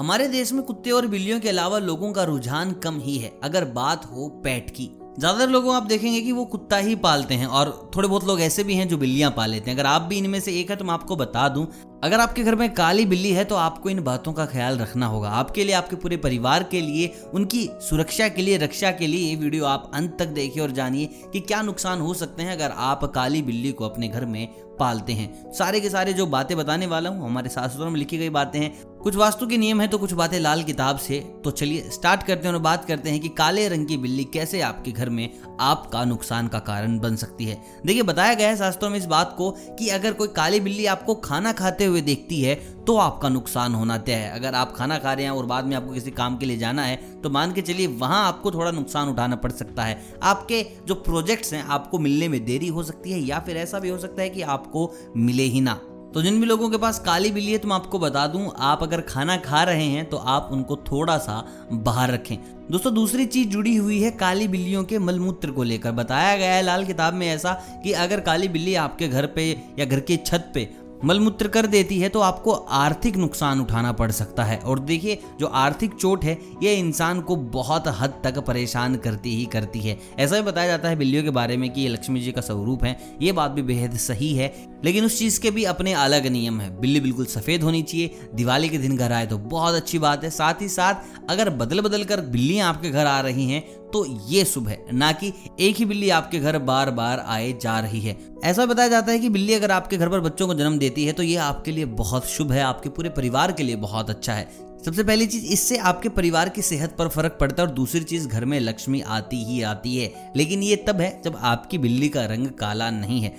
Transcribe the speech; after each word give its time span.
हमारे 0.00 0.26
देश 0.28 0.52
में 0.52 0.62
कुत्ते 0.62 0.90
और 0.90 1.06
बिल्लियों 1.06 1.38
के 1.40 1.48
अलावा 1.48 1.78
लोगों 1.78 2.10
का 2.12 2.22
रुझान 2.24 2.70
कम 2.74 2.98
ही 3.00 3.16
है, 3.18 3.32
अगर 3.44 3.64
बात 3.70 4.04
हो 4.06 4.28
पेट 4.44 4.70
की। 4.70 4.88
ज़्यादातर 5.18 5.48
लोगों, 5.48 5.74
आप 5.74 5.82
देखेंगे 5.82 6.20
कि 6.20 6.32
वो 6.32 6.44
कुत्ता 6.44 6.76
ही 6.76 6.94
पालते 6.96 7.34
हैं, 7.34 7.46
और 7.46 7.90
थोड़े 7.96 8.08
बहुत 8.08 8.26
लोग 8.26 8.40
ऐसे 8.40 8.64
भी 8.64 8.74
हैं 8.74 8.88
जो 8.88 8.98
बिल्लियाँ 8.98 9.30
पाल 9.30 9.50
लेते 9.50 9.70
हैं। 9.70 9.76
अगर 9.76 9.86
आप 9.86 10.02
भी 10.02 10.18
इनमें 10.18 10.38
से 10.40 10.52
एक 10.60 10.70
है 10.70 10.76
तो 10.76 10.84
मैं 10.84 10.94
आपको 10.94 11.16
बता 11.16 11.48
दूँ, 11.48 11.66
अगर 12.04 12.20
आपके 12.20 12.42
घर 12.42 12.54
में 12.54 12.72
काली 12.74 13.04
बिल्ली 13.06 13.30
है 13.30 13.44
तो 13.44 13.54
आपको 13.56 13.90
इन 13.90 14.02
बातों 14.04 14.32
का 14.32 14.46
ख्याल 14.46 14.78
रखना 14.78 15.06
होगा। 15.06 15.30
आपके 15.30 15.64
लिए, 15.64 15.74
आपके 15.74 15.96
पूरे 15.96 16.16
परिवार 16.16 16.62
के 16.62 16.80
लिए, 16.80 17.12
उनकी 17.34 17.68
सुरक्षा 17.80 18.28
के 18.28 18.42
लिए, 18.42 18.56
रक्षा 18.56 18.90
के 18.92 19.06
लिए 19.06 19.28
ये 19.28 19.36
वीडियो 19.36 19.64
आप 19.66 19.90
अंत 19.94 20.16
तक 20.18 20.28
देखिए 20.30 20.62
और 20.62 20.70
जानिए 20.72 21.06
कि 21.32 21.40
क्या 21.42 21.60
नुकसान 21.62 22.00
हो 22.00 22.14
सकते 22.14 22.42
हैं 22.42 22.52
अगर 22.52 22.70
आप 22.78 23.04
काली 23.14 23.42
बिल्ली 23.42 23.72
को 23.72 23.84
अपने 23.84 24.08
घर 24.08 24.24
में 24.26 24.46
पालते 24.78 25.12
हैं। 25.12 25.52
सारे 25.52 25.80
के 25.80 25.88
सारे 25.90 26.12
जो 26.12 26.26
बातें 26.28 26.56
बताने 26.56 26.86
वाला 26.86 27.10
हूँ, 27.10 27.24
हमारे 27.24 27.48
शास्त्रों 27.50 27.90
में 27.90 27.98
लिखी 27.98 28.18
गई 28.18 28.28
बातें 28.30 28.58
हैं 28.58 28.72
कुछ 29.02 29.14
वास्तु 29.16 29.46
के 29.46 29.56
नियम 29.56 29.80
है 29.80 29.86
तो 29.88 29.98
कुछ 29.98 30.12
बातें 30.12 30.38
लाल 30.40 30.62
किताब 30.62 30.96
से। 30.98 31.18
तो 31.44 31.50
चलिए 31.50 31.88
स्टार्ट 31.90 32.22
करते 32.22 32.48
हैं 32.48 32.54
और 32.54 32.60
बात 32.60 32.84
करते 32.84 33.10
हैं 33.10 33.20
कि 33.20 33.28
काले 33.28 33.66
रंग 33.68 33.86
की 33.86 33.96
बिल्ली 33.96 34.24
कैसे 34.24 34.60
आपके 34.60 34.92
घर 34.92 35.10
में 35.10 35.28
आपका 35.60 36.04
नुकसान 36.04 36.48
का 36.48 36.58
कारण 36.58 36.98
बन 36.98 37.16
सकती 37.16 37.44
है। 37.44 37.56
देखिए, 37.86 38.02
बताया 38.02 38.34
गया 38.34 38.48
है 38.48 38.56
शास्त्रों 38.56 38.90
में 38.90 38.98
इस 38.98 39.06
बात 39.06 39.34
को 39.38 39.50
कि 39.78 39.88
अगर 39.88 40.12
कोई 40.12 40.28
काली 40.28 40.60
बिल्ली 40.60 40.86
आपको 40.86 41.14
खाना 41.14 41.52
खाते 41.52 41.84
हुए 41.84 42.00
देखती 42.00 42.42
है 42.42 42.54
तो 42.86 42.96
आपका 42.96 43.28
नुकसान 43.28 43.74
होना 43.74 43.96
तय 43.98 44.12
है। 44.12 44.30
अगर 44.30 44.54
आप 44.54 44.74
खाना 44.76 44.98
खा 44.98 45.12
रहे 45.12 45.24
हैं 45.24 45.32
और 45.32 45.46
बाद 45.46 45.64
में 45.64 45.76
आपको 45.76 45.92
किसी 45.92 46.10
काम 46.10 46.36
के 46.36 46.46
लिए 46.46 46.56
जाना 46.58 46.82
है 46.82 46.96
तो 47.22 47.30
मान 47.30 47.52
के 47.52 47.62
चलिए, 47.62 47.86
वहाँ 47.86 48.26
आपको 48.28 48.50
थोड़ा 48.50 48.70
नुकसान 48.70 49.08
उठाना 49.08 49.36
पड़ 49.36 49.52
सकता 49.52 49.84
है। 49.84 50.02
आपके 50.22 50.64
जो 50.88 50.94
प्रोजेक्ट्स 50.96 51.52
हैं, 51.52 51.64
आपको 51.64 51.98
मिलने 51.98 52.28
में 52.28 52.44
देरी 52.44 52.68
हो 52.68 52.82
सकती 52.82 53.12
है 53.12 53.20
या 53.20 53.38
फिर 53.40 53.56
ऐसा 53.56 53.78
भी 53.78 53.88
हो 53.88 53.98
सकता 53.98 54.22
है 54.22 54.30
कि 54.30 54.42
आपको 54.42 54.92
मिले 55.16 55.42
ही 55.44 55.60
ना। 55.60 55.80
तो 56.14 56.22
जिन 56.22 56.40
भी 56.40 56.46
लोगों 56.46 56.68
के 56.70 56.78
पास 56.78 56.98
काली 56.98 57.30
बिल्ली 57.30 57.52
है 57.52 57.58
तो 57.58 57.68
मैं 57.68 57.74
आपको 57.76 57.98
बता 57.98 58.26
दूँ, 58.26 58.50
आप 58.58 58.82
अगर 58.82 59.00
खाना 59.00 59.36
खा 59.36 59.62
रहे 59.62 59.84
हैं 59.84 60.04
तो 60.10 60.16
आप 60.16 60.48
उनको 60.52 60.76
थोड़ा 60.86 61.16
सा 61.18 61.44
बाहर 61.72 62.10
रखें। 62.10 62.36
दोस्तों, 62.70 62.94
दूसरी 62.94 63.26
चीज़ 63.26 63.48
जुड़ी 63.48 63.74
हुई 63.76 64.00
है 64.00 64.10
काली 64.10 64.48
बिल्लियों 64.48 64.82
के 64.84 64.98
मलमूत्र 64.98 65.50
को 65.50 65.62
लेकर। 65.62 65.92
बताया 65.92 66.36
गया 66.36 66.54
है 66.54 66.62
लाल 66.62 66.84
किताब 66.84 67.14
में 67.14 67.26
ऐसा 67.28 67.52
कि 67.84 67.92
अगर 67.94 68.20
काली 68.20 68.48
बिल्ली 68.48 68.74
आपके 68.76 69.08
घर 69.08 69.26
पे 69.26 69.50
या 69.78 69.84
घर 69.84 70.00
की 70.00 70.16
छत 70.16 70.50
पे 70.54 70.68
मलमूत्र 71.04 71.48
कर 71.48 71.66
देती 71.66 71.98
है 72.00 72.08
तो 72.08 72.20
आपको 72.20 72.52
आर्थिक 72.52 73.16
नुकसान 73.16 73.60
उठाना 73.60 73.92
पड़ 73.92 74.10
सकता 74.10 74.44
है। 74.44 74.58
और 74.58 74.78
देखिए, 74.80 75.18
जो 75.40 75.46
आर्थिक 75.46 75.94
चोट 75.94 76.24
है, 76.24 76.38
ये 76.62 76.74
इंसान 76.74 77.20
को 77.20 77.36
बहुत 77.36 77.84
हद 78.00 78.20
तक 78.24 78.38
परेशान 78.38 78.96
करती 78.96 79.34
ही 79.36 79.44
करती 79.44 79.80
है। 79.80 79.98
ऐसा 80.18 80.36
भी 80.36 80.42
बताया 80.42 80.68
जाता 80.68 80.88
है 80.88 80.96
बिल्लियों 80.96 81.22
के 81.24 81.30
बारे 81.30 81.56
में 81.56 81.68
कि 81.70 81.80
ये 81.80 81.88
लक्ष्मी 81.88 82.20
जी 82.20 82.32
का 82.32 82.40
स्वरूप 82.40 82.84
है। 82.84 82.96
ये 83.22 83.32
बात 83.32 83.50
भी 83.50 83.62
बेहद 83.62 83.96
सही 83.98 84.32
है, 84.34 84.52
लेकिन 84.84 85.04
उस 85.04 85.18
चीज़ 85.18 85.40
के 85.40 85.50
भी 85.50 85.64
अपने 85.64 85.92
अलग 85.94 86.26
नियम 86.26 86.60
है। 86.60 86.70
बिल्ली 86.80 87.00
बिल्कुल 87.00 87.26
सफ़ेद 87.26 87.62
होनी 87.62 87.82
चाहिए, 87.82 88.28
दिवाली 88.34 88.68
के 88.68 88.78
दिन 88.78 88.96
घर 88.96 89.12
आए 89.12 89.26
तो 89.26 89.38
बहुत 89.38 89.74
अच्छी 89.74 89.98
बात 89.98 90.24
है। 90.24 90.30
साथ 90.30 90.62
ही 90.62 90.68
साथ, 90.68 91.30
अगर 91.30 91.50
बदल 91.50 91.80
बदल 91.80 92.04
कर 92.04 92.20
बिल्लियाँ 92.20 92.68
आपके 92.68 92.90
घर 92.90 93.06
आ 93.06 93.20
रही 93.20 93.50
हैं 93.50 93.62
तो 93.92 94.04
ये 94.28 94.44
शुभ 94.44 94.68
है, 94.68 94.84
ना 94.92 95.10
कि 95.12 95.32
एक 95.60 95.76
ही 95.76 95.84
बिल्ली 95.84 96.10
आपके 96.10 96.38
घर 96.38 96.58
बार 96.60 96.90
बार 96.90 97.24
आए 97.28 97.52
जा 97.62 97.78
रही 97.80 98.00
है। 98.00 98.16
ऐसा 98.44 98.66
बताया 98.66 98.88
जाता 98.88 99.12
है 99.12 99.18
कि 99.18 99.28
बिल्ली 99.28 99.54
अगर 99.54 99.70
आपके 99.70 99.96
घर 99.96 100.08
पर 100.08 100.20
बच्चों 100.20 100.46
को 100.46 100.54
जन्म 100.54 100.78
देती 100.78 101.04
है 101.04 101.12
तो 101.12 101.22
ये 101.22 101.36
आपके 101.36 101.70
लिए 101.70 101.84
बहुत 101.84 102.26
शुभ 102.26 102.52
है, 102.52 102.62
आपके 102.62 102.88
पूरे 102.88 103.08
परिवार 103.10 103.52
के 103.52 103.62
लिए 103.62 103.76
बहुत 103.78 104.10
अच्छा 104.10 104.34
है। 104.34 104.48
सबसे 104.84 105.04
पहली 105.04 105.26
चीज़, 105.26 105.44
इससे 105.44 105.76
आपके 105.76 106.08
परिवार 106.08 106.48
की 106.48 106.62
सेहत 106.62 106.94
पर 106.98 107.08
फ़र्क 107.08 107.36
पड़ता 107.40 107.62
है 107.62 107.68
और 107.68 107.74
दूसरी 107.74 108.00
चीज़, 108.00 108.28
घर 108.28 108.44
में 108.44 108.58
लक्ष्मी 108.60 109.00
आती 109.00 109.44
ही 109.44 109.60
आती 109.62 109.96
है। 109.96 110.32
लेकिन 110.36 110.62
ये 110.62 110.76
तब 110.78 111.00
है, 111.00 111.20
जब 111.24 111.36
आपकी 111.38 111.78
बिल्ली 111.78 112.08
का 112.08 112.24
रंग 112.24 112.46
काला 112.50 112.90
नहीं 112.90 113.20
है। 113.20 113.34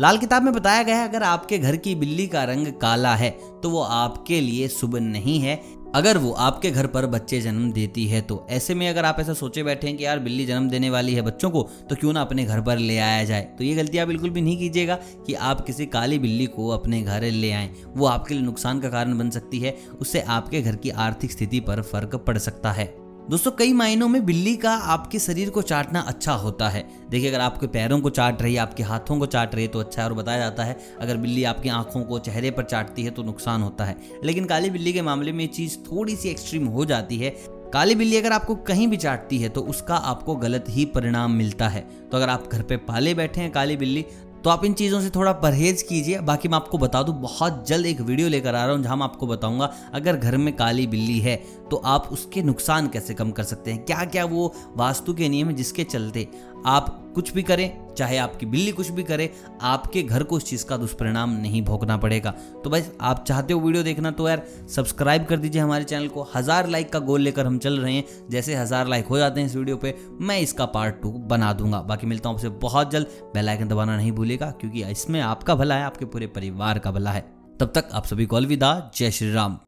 लाल 0.00 0.18
किताब 0.18 0.42
में 0.42 0.52
बताया 0.52 0.82
गया 0.82 0.96
है, 0.96 1.08
अगर 1.08 1.22
आपके 1.22 1.58
घर 1.58 1.76
की 1.76 1.94
बिल्ली 1.94 2.26
का 2.26 2.42
रंग 2.44 2.66
काला 2.72 3.14
है 3.14 3.30
तो 3.62 3.70
वो 3.70 3.80
आपके 3.80 4.40
लिए 4.40 4.68
शुभ 4.68 4.96
नहीं 4.96 5.38
है। 5.40 5.60
अगर 5.94 6.18
वो 6.18 6.30
आपके 6.32 6.70
घर 6.70 6.86
पर 6.86 7.06
बच्चे 7.06 7.40
जन्म 7.40 7.70
देती 7.72 8.06
है 8.06 8.20
तो 8.20 8.46
ऐसे 8.50 8.74
में 8.74 8.88
अगर 8.88 9.04
आप 9.04 9.20
ऐसा 9.20 9.34
सोचे 9.34 9.62
बैठे 9.62 9.86
हैं 9.86 9.96
कि 9.96 10.04
यार 10.04 10.18
बिल्ली 10.18 10.46
जन्म 10.46 10.68
देने 10.70 10.90
वाली 10.90 11.14
है 11.14 11.22
बच्चों 11.22 11.50
को 11.50 11.62
तो 11.90 11.96
क्यों 11.96 12.12
ना 12.12 12.20
अपने 12.20 12.44
घर 12.44 12.60
पर 12.60 12.78
ले 12.78 12.98
आया 12.98 13.24
जाए? 13.24 13.42
तो 13.58 13.64
ये 13.64 13.74
गलती 13.74 13.98
आप 13.98 14.08
बिल्कुल 14.08 14.30
भी 14.30 14.40
नहीं 14.40 14.58
कीजिएगा 14.58 14.98
कि 15.26 15.34
आप 15.34 15.64
किसी 15.66 15.86
काली 15.86 16.18
बिल्ली 16.18 16.46
को 16.46 16.68
अपने 16.68 17.02
घर 17.02 17.22
ले 17.22 17.52
आएँ। 17.52 17.70
वो 17.86 18.06
आपके 18.06 18.34
लिए 18.34 18.42
नुकसान 18.42 18.80
का 18.80 18.88
कारण 18.88 19.18
बन 19.18 19.30
सकती 19.30 19.58
है, 19.58 19.76
उससे 20.00 20.20
आपके 20.20 20.62
घर 20.62 20.76
की 20.76 20.90
आर्थिक 20.90 21.32
स्थिति 21.32 21.60
पर 21.60 21.82
फ़र्क 21.82 22.16
पड़ 22.16 22.38
सकता 22.38 22.72
है। 22.72 23.05
दोस्तों, 23.30 23.50
कई 23.50 23.72
मायनों 23.72 24.08
में 24.08 24.24
बिल्ली 24.26 24.54
का 24.56 24.70
आपके 24.70 25.18
शरीर 25.18 25.48
को 25.50 25.62
चाटना 25.62 26.00
अच्छा 26.00 26.32
होता 26.32 26.68
है। 26.68 26.84
देखिए, 27.10 27.28
अगर 27.28 27.40
आपके 27.40 27.66
पैरों 27.66 28.00
को 28.00 28.10
चाट 28.10 28.42
रही 28.42 28.54
है, 28.54 28.60
आपके 28.60 28.82
हाथों 28.82 29.18
को 29.18 29.26
चाट 29.26 29.54
रही 29.54 29.64
है 29.64 29.70
तो 29.70 29.80
अच्छा 29.80 30.02
है 30.02 30.08
और 30.08 30.14
बताया 30.14 30.38
जाता 30.38 30.64
है, 30.64 30.76
अगर 31.00 31.16
बिल्ली 31.16 31.44
आपकी 31.44 31.68
आँखों 31.68 32.02
को 32.02 32.18
चेहरे 32.18 32.50
पर 32.50 32.62
चाटती 32.62 33.02
है 33.02 33.10
तो 33.10 33.22
नुकसान 33.22 33.62
होता 33.62 33.84
है। 33.84 33.96
लेकिन 34.24 34.44
काली 34.44 34.70
बिल्ली 34.70 34.92
के 34.92 35.02
मामले 35.02 35.32
में 35.32 35.40
ये 35.40 35.46
चीज़ 35.46 35.78
थोड़ी 35.78 36.16
सी 36.16 36.28
एक्सट्रीम 36.28 36.66
हो 36.66 36.84
जाती 36.84 37.16
है। 37.16 37.30
काली 37.72 37.94
बिल्ली 37.94 38.16
अगर 38.16 38.32
आपको 38.32 38.54
कहीं 38.54 38.86
भी 38.88 38.96
चाटती 38.96 39.38
है 39.38 39.48
तो 39.48 39.60
उसका 39.60 39.94
आपको 39.94 40.36
गलत 40.36 40.64
ही 40.68 40.84
परिणाम 40.84 41.32
मिलता 41.32 41.68
है। 41.68 41.80
तो 42.10 42.16
अगर 42.16 42.28
आप 42.28 42.48
घर 42.52 42.62
पे 42.62 42.76
पाले 42.76 43.14
बैठे 43.14 43.40
हैं 43.40 43.50
काली 43.52 43.76
बिल्ली 43.76 44.04
तो 44.46 44.50
आप 44.50 44.64
इन 44.64 44.72
चीज़ों 44.72 45.00
से 45.00 45.08
थोड़ा 45.10 45.30
परहेज 45.34 45.80
कीजिए। 45.82 46.18
बाकी 46.20 46.48
मैं 46.48 46.56
आपको 46.56 46.78
बता 46.78 47.02
दूँ, 47.02 47.14
बहुत 47.14 47.66
जल्द 47.68 47.86
एक 47.86 48.00
वीडियो 48.00 48.28
लेकर 48.28 48.54
आ 48.54 48.64
रहा 48.64 48.74
हूँ 48.74 48.82
जहाँ 48.82 48.96
मैं 48.96 49.04
आपको 49.04 49.26
बताऊँगा, 49.26 49.70
अगर 49.94 50.16
घर 50.16 50.36
में 50.36 50.54
काली 50.56 50.86
बिल्ली 50.86 51.18
है 51.20 51.34
तो 51.70 51.76
आप 51.76 52.08
उसके 52.12 52.42
नुकसान 52.42 52.88
कैसे 52.88 53.14
कम 53.14 53.30
कर 53.30 53.42
सकते 53.42 53.72
हैं? 53.72 53.84
क्या 53.84 54.04
क्या 54.04 54.24
वो 54.24 54.52
वास्तु 54.76 55.14
के 55.14 55.28
नियम 55.28 55.48
है 55.48 55.54
जिसके 55.54 55.84
चलते 55.84 56.26
आप 56.66 57.02
कुछ 57.14 57.32
भी 57.32 57.42
करें, 57.42 57.94
चाहे 57.94 58.16
आपकी 58.18 58.46
बिल्ली 58.46 58.72
कुछ 58.72 58.90
भी 58.90 59.02
करे, 59.02 59.30
आपके 59.62 60.02
घर 60.02 60.22
को 60.22 60.36
उस 60.36 60.44
चीज़ 60.44 60.64
का 60.66 60.76
दुष्परिणाम 60.76 61.30
नहीं 61.32 61.62
भोगना 61.64 61.96
पड़ेगा। 61.96 62.30
तो 62.64 62.70
भाई, 62.70 62.82
आप 63.00 63.24
चाहते 63.28 63.54
हो 63.54 63.60
वीडियो 63.60 63.82
देखना 63.82 64.10
तो 64.10 64.28
यार, 64.28 64.42
सब्सक्राइब 64.68 65.24
कर 65.24 65.36
दीजिए 65.36 65.62
हमारे 65.62 65.84
चैनल 65.84 66.08
को। 66.08 66.26
हज़ार 66.34 66.68
लाइक 66.68 66.92
का 66.92 66.98
गोल 67.00 67.20
लेकर 67.20 67.46
हम 67.46 67.58
चल 67.58 67.78
रहे 67.78 67.94
हैं। 67.94 68.04
जैसे 68.30 68.54
हज़ार 68.54 68.88
लाइक 68.88 69.06
हो 69.06 69.18
जाते 69.18 69.40
हैं 69.40 69.46
इस 69.46 69.56
वीडियो 69.56 69.76
पे, 69.76 69.94
मैं 70.20 70.38
इसका 70.40 70.66
पार्ट 70.66 71.00
टू 71.02 71.12
बना 71.28 71.52
दूँगा। 71.52 71.80
बाकी 71.82 72.06
मिलता 72.06 72.28
हूँ 72.28 72.36
आपसे 72.36 72.48
बहुत 72.60 72.90
जल्द। 72.90 73.06
बेलाइकन 73.34 73.68
दबाना 73.68 73.96
नहीं 73.96 74.12
भूलेगा 74.12 74.50
क्योंकि 74.50 74.82
इसमें 74.82 75.20
आपका 75.20 75.54
भला 75.54 75.74
है, 75.74 75.84
आपके 75.84 76.04
पूरे 76.04 76.26
परिवार 76.28 76.78
का 76.78 76.90
भला 76.90 77.10
है। 77.10 77.24
तब 77.60 77.72
तक 77.74 77.88
आप 77.92 78.06
सभी 78.06 78.26
को 78.26 78.36
अलविदा। 78.36 78.90
जय 78.96 79.10
श्री 79.10 79.32
राम। 79.32 79.58